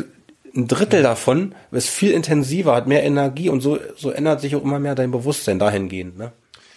[0.54, 4.62] ein Drittel davon, ist viel intensiver, hat mehr Energie und so, so ändert sich auch
[4.62, 6.32] immer mehr dein Bewusstsein dahingehend, ne?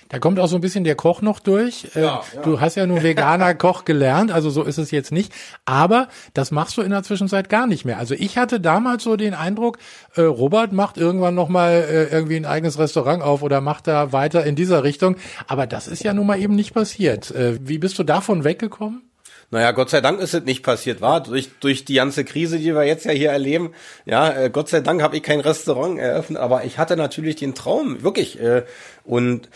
[0.09, 1.87] Da kommt auch so ein bisschen der Koch noch durch.
[1.95, 2.41] Äh, ja, ja.
[2.41, 5.31] Du hast ja nur veganer Koch gelernt, also so ist es jetzt nicht.
[5.65, 7.99] Aber das machst du in der Zwischenzeit gar nicht mehr.
[7.99, 9.77] Also ich hatte damals so den Eindruck,
[10.15, 14.43] äh, Robert macht irgendwann nochmal äh, irgendwie ein eigenes Restaurant auf oder macht da weiter
[14.43, 15.15] in dieser Richtung.
[15.47, 17.29] Aber das ist ja nun mal eben nicht passiert.
[17.29, 19.03] Äh, wie bist du davon weggekommen?
[19.51, 22.75] Naja, Gott sei Dank ist es nicht passiert, war durch durch die ganze Krise, die
[22.75, 23.73] wir jetzt ja hier erleben.
[24.05, 27.55] Ja, äh, Gott sei Dank habe ich kein Restaurant eröffnet, aber ich hatte natürlich den
[27.55, 28.39] Traum, wirklich.
[28.39, 28.63] Äh,
[29.03, 29.49] und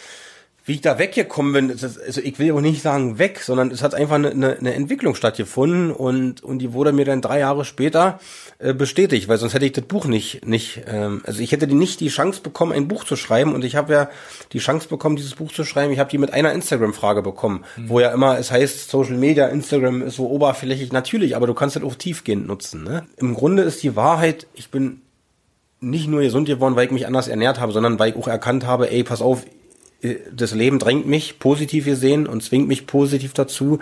[0.66, 3.84] wie ich da weggekommen bin, ist, also ich will auch nicht sagen weg, sondern es
[3.84, 8.20] hat einfach eine, eine, Entwicklung stattgefunden und und die wurde mir dann drei Jahre später
[8.60, 12.00] äh, bestätigt, weil sonst hätte ich das Buch nicht nicht, ähm, also ich hätte nicht
[12.00, 14.10] die Chance bekommen, ein Buch zu schreiben und ich habe ja
[14.54, 15.92] die Chance bekommen, dieses Buch zu schreiben.
[15.92, 17.90] Ich habe die mit einer Instagram-Frage bekommen, mhm.
[17.90, 21.76] wo ja immer es heißt, Social Media, Instagram ist so oberflächlich natürlich, aber du kannst
[21.76, 22.84] das auch tiefgehend nutzen.
[22.84, 23.06] Ne?
[23.18, 25.02] Im Grunde ist die Wahrheit, ich bin
[25.82, 28.66] nicht nur gesund geworden, weil ich mich anders ernährt habe, sondern weil ich auch erkannt
[28.66, 29.46] habe, ey, pass auf,
[30.32, 33.80] das Leben drängt mich positiv gesehen und zwingt mich positiv dazu,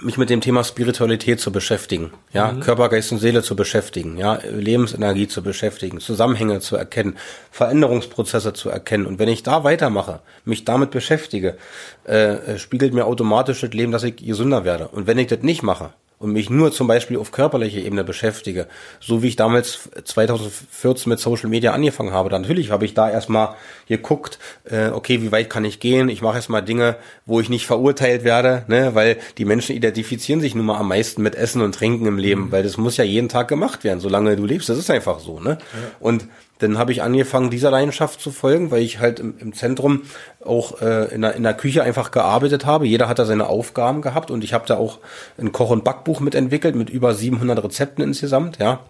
[0.00, 2.60] mich mit dem Thema Spiritualität zu beschäftigen, ja, mhm.
[2.60, 7.16] Körper, Geist und Seele zu beschäftigen, ja, Lebensenergie zu beschäftigen, Zusammenhänge zu erkennen,
[7.50, 9.06] Veränderungsprozesse zu erkennen.
[9.06, 11.56] Und wenn ich da weitermache, mich damit beschäftige,
[12.04, 14.88] äh, spiegelt mir automatisch das Leben, dass ich gesünder werde.
[14.88, 18.68] Und wenn ich das nicht mache, und mich nur zum Beispiel auf körperlicher Ebene beschäftige,
[19.00, 23.10] so wie ich damals 2014 mit Social Media angefangen habe, dann natürlich habe ich da
[23.10, 23.56] erstmal
[23.88, 26.08] geguckt, äh, okay, wie weit kann ich gehen?
[26.08, 30.54] Ich mache erstmal Dinge, wo ich nicht verurteilt werde, ne, weil die Menschen identifizieren sich
[30.54, 32.52] nun mal am meisten mit Essen und Trinken im Leben, mhm.
[32.52, 34.68] weil das muss ja jeden Tag gemacht werden, solange du lebst.
[34.68, 35.58] Das ist einfach so, ne?
[35.72, 35.78] Ja.
[35.98, 36.28] Und
[36.62, 40.02] dann habe ich angefangen, dieser Leidenschaft zu folgen, weil ich halt im, im Zentrum
[40.44, 42.86] auch äh, in, der, in der Küche einfach gearbeitet habe.
[42.86, 44.98] Jeder hat da seine Aufgaben gehabt und ich habe da auch
[45.38, 48.80] ein Koch- und Backbuch mitentwickelt mit über 700 Rezepten insgesamt, ja,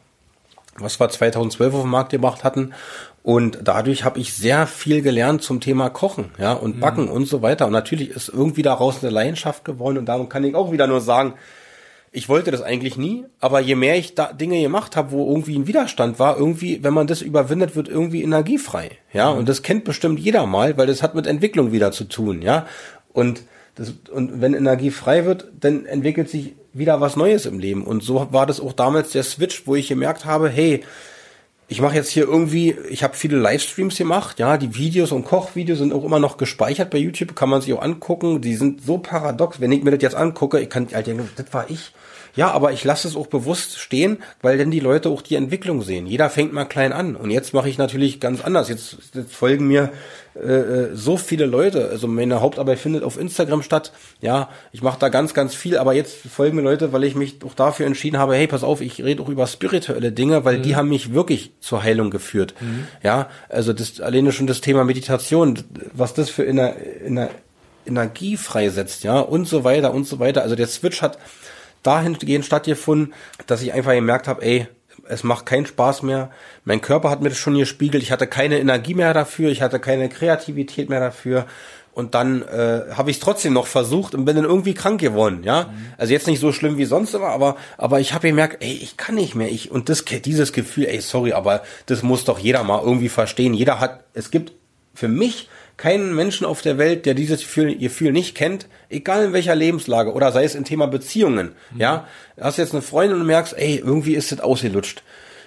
[0.79, 2.73] was wir 2012 auf dem Markt gemacht hatten.
[3.23, 7.13] Und dadurch habe ich sehr viel gelernt zum Thema Kochen, ja, und Backen mhm.
[7.13, 7.67] und so weiter.
[7.67, 11.01] Und natürlich ist irgendwie daraus eine Leidenschaft geworden und darum kann ich auch wieder nur
[11.01, 11.35] sagen,
[12.14, 15.59] ich wollte das eigentlich nie, aber je mehr ich da Dinge gemacht habe, wo irgendwie
[15.59, 18.90] ein Widerstand war, irgendwie, wenn man das überwindet, wird irgendwie energiefrei.
[19.14, 19.38] Ja, mhm.
[19.38, 22.66] und das kennt bestimmt jeder mal, weil das hat mit Entwicklung wieder zu tun, ja.
[23.14, 23.44] Und
[23.77, 27.85] das, und wenn Energie frei wird, dann entwickelt sich wieder was Neues im Leben.
[27.85, 30.83] Und so war das auch damals der Switch, wo ich gemerkt habe, hey,
[31.68, 35.79] ich mache jetzt hier irgendwie, ich habe viele Livestreams gemacht, ja, die Videos und Kochvideos
[35.79, 38.40] sind auch immer noch gespeichert bei YouTube, kann man sich auch angucken.
[38.42, 41.70] Die sind so paradox, wenn ich mir das jetzt angucke, ich kann halt das war
[41.70, 41.92] ich.
[42.35, 45.83] Ja, aber ich lasse es auch bewusst stehen, weil dann die Leute auch die Entwicklung
[45.83, 46.07] sehen.
[46.07, 47.14] Jeder fängt mal klein an.
[47.14, 48.68] Und jetzt mache ich natürlich ganz anders.
[48.68, 49.90] Jetzt, jetzt folgen mir
[50.35, 51.90] äh, äh, so viele Leute.
[51.90, 53.92] Also meine Hauptarbeit findet auf Instagram statt.
[54.21, 55.77] Ja, ich mache da ganz, ganz viel.
[55.77, 58.81] Aber jetzt folgen mir Leute, weil ich mich auch dafür entschieden habe, hey, pass auf,
[58.81, 60.62] ich rede auch über spirituelle Dinge, weil mhm.
[60.62, 62.55] die haben mich wirklich zur Heilung geführt.
[62.61, 62.87] Mhm.
[63.03, 65.59] Ja, also das alleine schon das Thema Meditation,
[65.92, 67.29] was das für Ener, Ener,
[67.85, 70.42] Energie freisetzt, ja, und so weiter und so weiter.
[70.42, 71.18] Also der Switch hat
[71.83, 73.14] dahingehend stattgefunden,
[73.47, 74.66] dass ich einfach gemerkt habe, ey,
[75.09, 76.31] es macht keinen Spaß mehr.
[76.64, 78.03] Mein Körper hat mir das schon gespiegelt.
[78.03, 79.51] Ich hatte keine Energie mehr dafür.
[79.51, 81.47] Ich hatte keine Kreativität mehr dafür.
[81.95, 85.42] Und dann äh, habe ich es trotzdem noch versucht und bin dann irgendwie krank geworden,
[85.45, 85.64] ja.
[85.64, 85.92] Mhm.
[85.99, 88.97] Also jetzt nicht so schlimm wie sonst immer, aber aber ich habe gemerkt, ey, ich
[88.97, 89.51] kann nicht mehr.
[89.51, 93.53] Ich und das dieses Gefühl, ey, sorry, aber das muss doch jeder mal irgendwie verstehen.
[93.53, 94.53] Jeder hat, es gibt
[94.94, 99.33] für mich keinen Menschen auf der Welt, der dieses Gefühl, Gefühl nicht kennt, egal in
[99.33, 101.52] welcher Lebenslage oder sei es im Thema Beziehungen.
[101.72, 101.81] Mhm.
[101.81, 102.07] Ja,
[102.40, 105.02] hast jetzt eine Freundin und merkst, ey, irgendwie ist das ausgelutscht.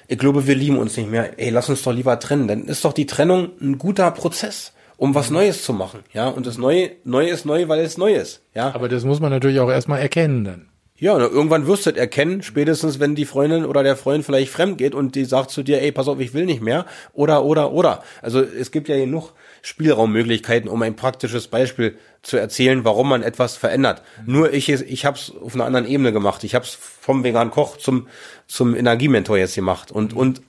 [0.07, 1.39] Ich glaube, wir lieben uns nicht mehr.
[1.39, 2.47] Ey, lass uns doch lieber trennen.
[2.47, 5.37] Dann ist doch die Trennung ein guter Prozess, um was mhm.
[5.37, 6.01] Neues zu machen.
[6.13, 8.41] Ja, und das Neue, Neue ist neu, weil es neu ist.
[8.53, 8.73] Ja.
[8.75, 10.67] Aber das muss man natürlich auch erstmal erkennen dann.
[10.97, 14.77] Ja, irgendwann wirst du es erkennen, spätestens wenn die Freundin oder der Freund vielleicht fremd
[14.77, 16.85] geht und die sagt zu dir, ey, pass auf, ich will nicht mehr.
[17.11, 18.01] Oder, oder, oder.
[18.21, 23.57] Also es gibt ja genug Spielraummöglichkeiten, um ein praktisches Beispiel zu erzählen, warum man etwas
[23.57, 24.03] verändert.
[24.25, 24.33] Mhm.
[24.33, 26.45] Nur ich, ich habe es auf einer anderen Ebene gemacht.
[26.45, 28.07] Ich habe es vom veganen Koch zum
[28.47, 30.19] zum Energiementor jetzt gemacht und mhm.
[30.19, 30.41] und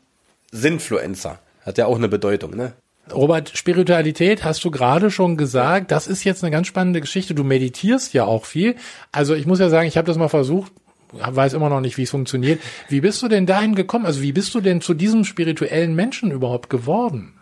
[0.53, 2.75] Sinfluencer hat ja auch eine Bedeutung, ne?
[3.13, 7.35] Robert, Spiritualität hast du gerade schon gesagt, das ist jetzt eine ganz spannende Geschichte.
[7.35, 8.75] Du meditierst ja auch viel.
[9.13, 10.73] Also ich muss ja sagen, ich habe das mal versucht,
[11.13, 12.61] weiß immer noch nicht, wie es funktioniert.
[12.89, 14.07] Wie bist du denn dahin gekommen?
[14.07, 17.36] Also wie bist du denn zu diesem spirituellen Menschen überhaupt geworden?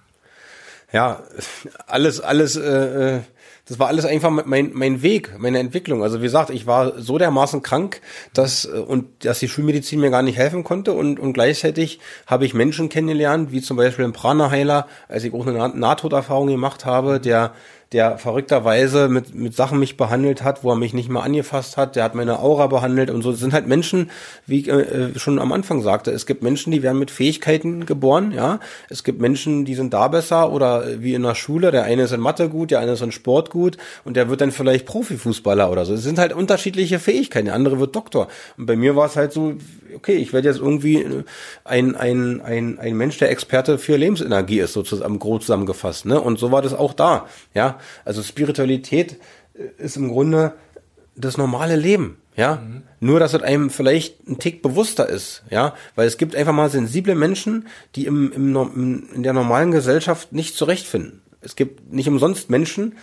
[0.95, 1.25] Ja,
[1.89, 3.21] alles, alles, äh, äh,
[3.67, 6.05] das war alles einfach mein, mein Weg, meine Entwicklung.
[6.05, 8.01] Also wie gesagt, ich war so dermaßen krank,
[8.33, 12.47] dass äh, und dass die Schulmedizin mir gar nicht helfen konnte und, und gleichzeitig habe
[12.47, 17.19] ich Menschen kennengelernt, wie zum Beispiel ein Prana-Heiler, als ich auch eine Nahtoderfahrung gemacht habe,
[17.19, 17.55] der
[17.95, 21.95] der verrückterweise mit, mit Sachen mich behandelt hat, wo er mich nicht mal angefasst hat,
[21.95, 23.31] der hat meine Aura behandelt und so.
[23.31, 24.11] Das sind halt Menschen,
[24.47, 28.33] wie ich äh, schon am Anfang sagte, es gibt Menschen, die werden mit Fähigkeiten geboren,
[28.33, 28.59] ja.
[28.91, 32.13] Es gibt Menschen, die sind da besser oder wie in der Schule, der eine ist
[32.13, 35.71] in Mathe gut, der eine ist in Sport gut und der wird dann vielleicht Profifußballer
[35.71, 35.95] oder so.
[35.95, 38.27] Es sind halt unterschiedliche Fähigkeiten, der andere wird Doktor.
[38.59, 39.55] Und bei mir war es halt so,
[39.95, 41.07] okay, ich werde jetzt irgendwie
[41.65, 46.21] ein, ein, ein, ein Mensch, der Experte für Lebensenergie ist, sozusagen grob zusammengefasst, ne?
[46.21, 47.79] Und so war das auch da, ja.
[48.05, 49.17] Also Spiritualität
[49.55, 50.55] äh, ist im Grunde
[51.17, 52.19] das normale Leben.
[52.37, 52.83] Ja, mhm.
[52.99, 56.69] nur dass es einem vielleicht ein Tick bewusster ist, ja, weil es gibt einfach mal
[56.69, 61.23] sensible Menschen, die im, im, in der normalen Gesellschaft nicht zurechtfinden.
[61.43, 62.97] Es gibt nicht umsonst Menschen,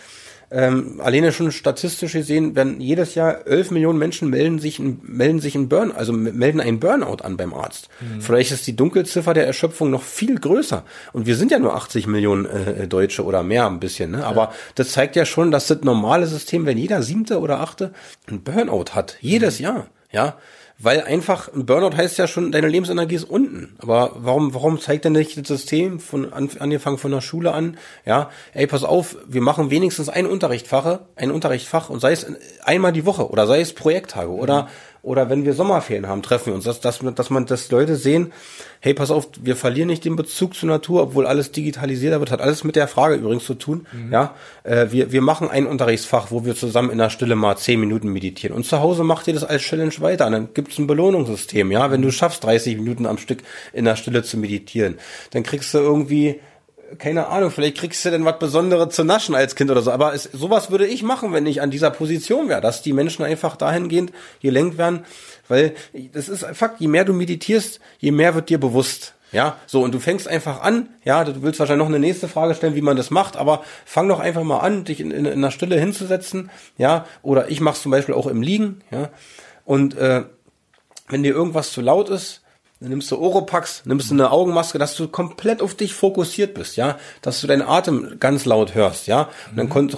[0.52, 5.54] ähm, alleine schon statistisch gesehen werden jedes Jahr 11 Millionen Menschen melden sich, melden sich
[5.54, 7.88] in Burn, also melden einen Burnout an beim Arzt.
[8.00, 8.20] Mhm.
[8.20, 10.84] Vielleicht ist die Dunkelziffer der Erschöpfung noch viel größer.
[11.12, 14.10] Und wir sind ja nur 80 Millionen äh, Deutsche oder mehr ein bisschen.
[14.10, 14.26] Ne?
[14.26, 14.52] Aber ja.
[14.74, 17.92] das zeigt ja schon, dass das normale System, wenn jeder siebte oder achte
[18.28, 19.64] ein Burnout hat, jedes mhm.
[19.64, 20.36] Jahr, ja,
[20.78, 23.76] weil einfach ein Burnout heißt ja schon, deine Lebensenergie ist unten.
[23.78, 27.76] Aber warum, warum zeigt denn nicht das System von angefangen von der Schule an?
[28.04, 32.26] Ja, ey, pass auf, wir machen wenigstens ein Unterrichtfache, ein Unterrichtfach und sei es
[32.64, 34.68] einmal die Woche oder sei es Projekttage oder
[35.02, 38.32] oder wenn wir Sommerferien haben, treffen wir uns, dass, dass, dass man, dass Leute sehen,
[38.78, 42.40] hey, pass auf, wir verlieren nicht den Bezug zur Natur, obwohl alles digitalisiert wird, hat
[42.40, 43.86] alles mit der Frage übrigens zu tun.
[43.92, 44.12] Mhm.
[44.12, 47.80] Ja, äh, wir, wir machen ein Unterrichtsfach, wo wir zusammen in der Stille mal zehn
[47.80, 48.54] Minuten meditieren.
[48.54, 50.26] Und zu Hause macht ihr das als Challenge weiter.
[50.26, 51.90] Und dann gibt's ein Belohnungssystem, ja.
[51.90, 54.98] Wenn du schaffst, 30 Minuten am Stück in der Stille zu meditieren,
[55.32, 56.40] dann kriegst du irgendwie
[56.98, 59.90] keine Ahnung, vielleicht kriegst du denn was Besonderes zu naschen als Kind oder so.
[59.90, 63.24] Aber es, sowas würde ich machen, wenn ich an dieser Position wäre, dass die Menschen
[63.24, 65.04] einfach dahingehend gelenkt werden,
[65.48, 65.74] weil
[66.12, 69.14] das ist Fakt, je mehr du meditierst, je mehr wird dir bewusst.
[69.32, 72.54] Ja, so, und du fängst einfach an, ja, du willst wahrscheinlich noch eine nächste Frage
[72.54, 75.40] stellen, wie man das macht, aber fang doch einfach mal an, dich in, in, in
[75.40, 79.08] der Stille hinzusetzen, ja, oder ich mach's zum Beispiel auch im Liegen, ja,
[79.64, 80.24] und äh,
[81.08, 82.41] wenn dir irgendwas zu laut ist,
[82.82, 86.76] dann nimmst du Oropax, nimmst du eine Augenmaske, dass du komplett auf dich fokussiert bist,
[86.76, 89.90] ja, dass du deinen Atem ganz laut hörst, ja, und dann kon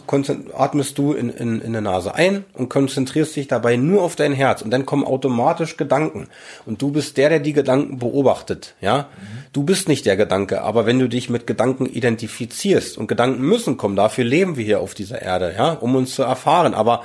[0.57, 4.33] atmest du in, in, in der Nase ein und konzentrierst dich dabei nur auf dein
[4.33, 4.61] Herz.
[4.63, 6.29] Und dann kommen automatisch Gedanken.
[6.67, 9.45] Und du bist der, der die Gedanken beobachtet, ja, mhm.
[9.53, 13.77] du bist nicht der Gedanke, aber wenn du dich mit Gedanken identifizierst und Gedanken müssen
[13.77, 17.03] kommen, dafür leben wir hier auf dieser Erde, ja, um uns zu erfahren, aber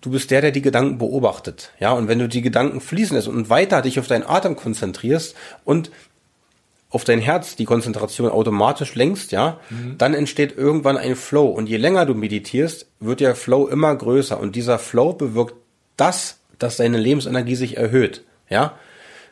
[0.00, 1.72] du bist der, der die Gedanken beobachtet.
[1.80, 5.34] Ja, und wenn du die Gedanken fließen lässt und weiter dich auf deinen Atem konzentrierst
[5.64, 5.90] und
[6.90, 9.98] auf dein Herz die Konzentration automatisch lenkst, ja, mhm.
[9.98, 11.46] dann entsteht irgendwann ein Flow.
[11.46, 14.38] Und je länger du meditierst, wird der Flow immer größer.
[14.38, 15.54] Und dieser Flow bewirkt
[15.96, 18.78] das, dass deine Lebensenergie sich erhöht, ja.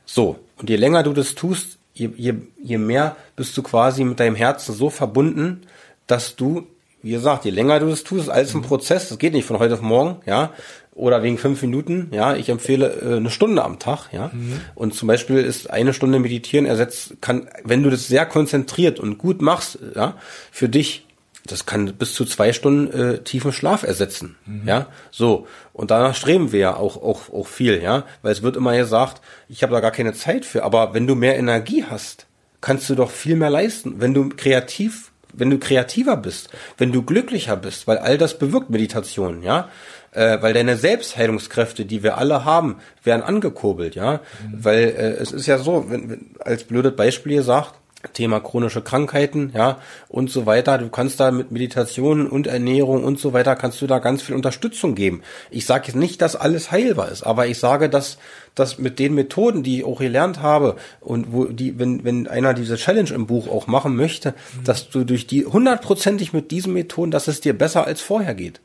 [0.05, 0.39] So.
[0.57, 4.37] Und je länger du das tust, je, je, je mehr bist du quasi mit deinem
[4.37, 5.63] Herzen so verbunden,
[6.07, 6.67] dass du,
[7.05, 8.65] wie gesagt, je länger du das tust, alles ein mhm.
[8.65, 10.55] Prozess, das geht nicht von heute auf morgen, ja,
[10.95, 14.31] oder wegen fünf Minuten, ja, ich empfehle äh, eine Stunde am Tag, ja.
[14.33, 14.61] Mhm.
[14.75, 19.19] Und zum Beispiel ist eine Stunde meditieren ersetzt, kann, wenn du das sehr konzentriert und
[19.19, 20.17] gut machst, ja,
[20.51, 21.07] für dich,
[21.47, 24.67] das kann bis zu zwei Stunden äh, tiefen Schlaf ersetzen, mhm.
[24.67, 24.87] ja.
[25.11, 28.75] So und danach streben wir ja auch auch auch viel, ja, weil es wird immer
[28.75, 32.27] gesagt, ich habe da gar keine Zeit für, aber wenn du mehr Energie hast,
[32.63, 37.03] kannst du doch viel mehr leisten, wenn du kreativ wenn du kreativer bist, wenn du
[37.03, 39.69] glücklicher bist, weil all das bewirkt Meditation, ja
[40.15, 44.65] äh, weil deine Selbstheilungskräfte, die wir alle haben, werden angekurbelt, ja, mhm.
[44.65, 47.75] weil äh, es ist ja so, wenn, wenn als blödes Beispiel gesagt,
[48.13, 50.79] Thema chronische Krankheiten, ja, und so weiter.
[50.79, 54.35] Du kannst da mit Meditation und Ernährung und so weiter, kannst du da ganz viel
[54.35, 55.23] Unterstützung geben.
[55.51, 58.19] Ich sage jetzt nicht, dass alles heilbar ist, aber ich sage, dass,
[58.55, 62.55] dass mit den Methoden, die ich auch gelernt habe und wo die, wenn, wenn einer
[62.55, 64.65] diese Challenge im Buch auch machen möchte, mhm.
[64.65, 68.61] dass du durch die hundertprozentig mit diesen Methoden, dass es dir besser als vorher geht.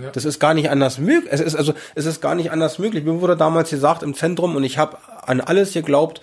[0.00, 0.10] Ja.
[0.10, 1.32] Das ist gar nicht anders möglich.
[1.32, 3.04] Es ist also, es ist gar nicht anders möglich.
[3.04, 6.20] Mir wurde damals gesagt im Zentrum und ich habe an alles geglaubt.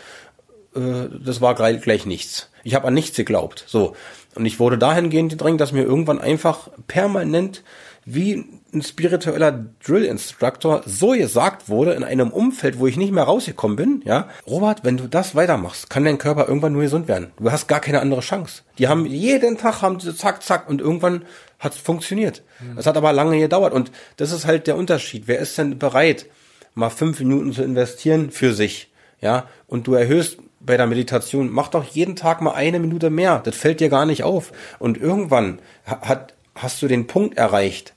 [0.76, 2.50] Äh, das war gleich, gleich nichts.
[2.64, 3.64] Ich habe an nichts geglaubt.
[3.68, 3.96] So
[4.36, 7.64] und ich wurde dahingehend gedrängt, dass mir irgendwann einfach permanent
[8.06, 13.26] wie ein spiritueller Drill Instructor so gesagt wurde in einem Umfeld, wo ich nicht mehr
[13.26, 17.32] rausgekommen bin, ja, Robert, wenn du das weitermachst, kann dein Körper irgendwann nur gesund werden.
[17.38, 18.64] Du hast gar keine andere Chance.
[18.78, 21.26] Die haben jeden Tag haben sie zack zack und irgendwann
[21.60, 22.44] hat es funktioniert.
[22.60, 22.78] Mhm.
[22.78, 25.24] Das hat aber lange gedauert und das ist halt der Unterschied.
[25.28, 26.26] Wer ist denn bereit,
[26.74, 29.48] mal fünf Minuten zu investieren für sich, ja?
[29.68, 33.42] Und du erhöhst bei der Meditation, mach doch jeden Tag mal eine Minute mehr.
[33.44, 34.52] Das fällt dir gar nicht auf.
[34.80, 37.94] Und irgendwann hat hast du den Punkt erreicht,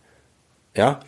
[0.77, 1.00] ja,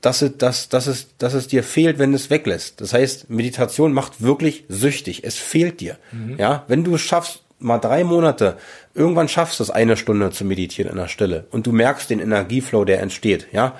[0.00, 2.80] dass es, dass, dass, es, dass es dir fehlt, wenn es weglässt.
[2.80, 5.24] Das heißt, Meditation macht wirklich süchtig.
[5.24, 5.98] Es fehlt dir.
[6.12, 6.36] Mhm.
[6.38, 8.58] Ja, wenn du es schaffst, mal drei Monate,
[8.94, 12.18] irgendwann schaffst du es, eine Stunde zu meditieren in der Stille und du merkst den
[12.18, 13.76] Energieflow, der entsteht, ja,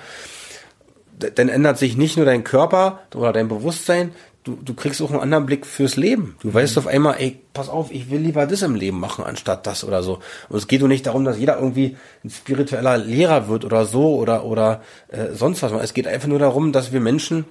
[1.35, 5.19] dann ändert sich nicht nur dein Körper oder dein Bewusstsein, du, du kriegst auch einen
[5.19, 6.35] anderen Blick fürs Leben.
[6.41, 6.53] Du mhm.
[6.53, 9.83] weißt auf einmal, ey, pass auf, ich will lieber das im Leben machen, anstatt das
[9.83, 10.19] oder so.
[10.49, 14.15] Und es geht doch nicht darum, dass jeder irgendwie ein spiritueller Lehrer wird oder so
[14.15, 15.71] oder, oder äh, sonst was.
[15.71, 17.45] Es geht einfach nur darum, dass wir Menschen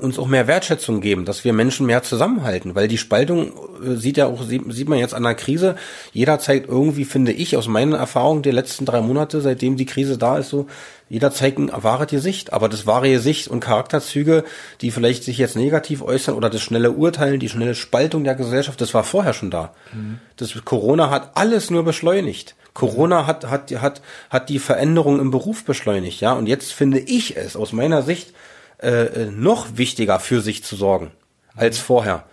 [0.00, 3.52] uns auch mehr Wertschätzung geben, dass wir Menschen mehr zusammenhalten, weil die Spaltung
[3.84, 5.74] äh, sieht ja auch, sieht, man jetzt an der Krise.
[6.12, 10.16] Jeder zeigt irgendwie, finde ich, aus meinen Erfahrungen der letzten drei Monate, seitdem die Krise
[10.16, 10.68] da ist, so,
[11.08, 14.44] jeder zeigt ein wahre Gesicht, aber das wahre Gesicht und Charakterzüge,
[14.82, 18.80] die vielleicht sich jetzt negativ äußern oder das schnelle Urteilen, die schnelle Spaltung der Gesellschaft,
[18.80, 19.74] das war vorher schon da.
[19.92, 20.20] Mhm.
[20.36, 22.54] Das Corona hat alles nur beschleunigt.
[22.72, 26.34] Corona hat, hat, hat, hat die Veränderung im Beruf beschleunigt, ja.
[26.34, 28.32] Und jetzt finde ich es aus meiner Sicht
[28.78, 31.10] äh, noch wichtiger für sich zu sorgen
[31.54, 32.24] als vorher.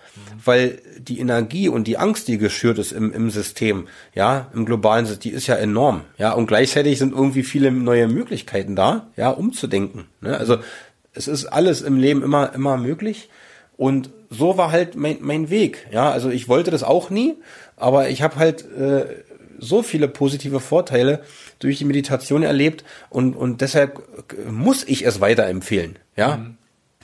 [0.43, 5.05] Weil die Energie und die Angst, die geschürt ist im, im System, ja, im globalen
[5.05, 9.29] System, die ist ja enorm, ja, und gleichzeitig sind irgendwie viele neue Möglichkeiten da, ja,
[9.29, 10.05] umzudenken.
[10.21, 10.37] Ne?
[10.37, 10.57] Also
[11.13, 13.29] es ist alles im Leben immer, immer möglich.
[13.77, 17.35] Und so war halt mein, mein Weg, ja, also ich wollte das auch nie,
[17.75, 19.05] aber ich habe halt äh,
[19.59, 21.23] so viele positive Vorteile
[21.59, 24.01] durch die Meditation erlebt und, und deshalb
[24.49, 25.97] muss ich es weiterempfehlen.
[26.15, 26.37] Ja.
[26.37, 26.57] Mhm.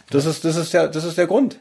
[0.09, 1.59] Das ist, das ist der, das ist der Grund.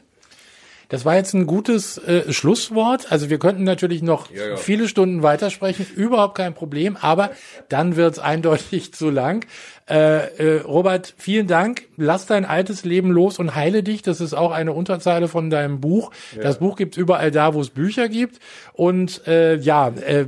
[0.91, 3.13] Das war jetzt ein gutes äh, Schlusswort.
[3.13, 4.55] Also wir könnten natürlich noch ja, ja.
[4.57, 7.31] viele Stunden weitersprechen, überhaupt kein Problem, aber
[7.69, 9.45] dann wird es eindeutig zu lang.
[9.89, 11.83] Äh, äh, Robert, vielen Dank.
[11.95, 14.01] Lass dein altes Leben los und heile dich.
[14.01, 16.11] Das ist auch eine Unterzeile von deinem Buch.
[16.35, 16.43] Ja.
[16.43, 18.39] Das Buch gibt's überall da, wo es Bücher gibt.
[18.73, 20.25] Und äh, ja, äh,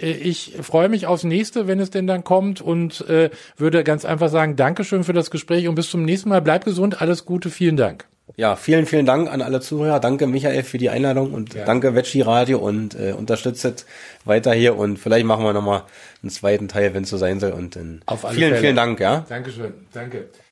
[0.00, 4.28] ich freue mich aufs nächste, wenn es denn dann kommt und äh, würde ganz einfach
[4.28, 6.42] sagen, Dankeschön für das Gespräch und bis zum nächsten Mal.
[6.42, 8.06] Bleib gesund, alles Gute, vielen Dank.
[8.34, 10.00] Ja, vielen, vielen Dank an alle Zuhörer.
[10.00, 11.64] Danke Michael für die Einladung und ja.
[11.64, 13.86] danke Veggie Radio und äh, unterstützt
[14.24, 15.84] weiter hier und vielleicht machen wir nochmal
[16.22, 17.52] einen zweiten Teil, wenn es so sein soll.
[17.52, 18.60] Und dann Auf alle vielen, Fälle.
[18.60, 19.24] vielen Dank, ja.
[19.28, 20.26] Dankeschön, danke.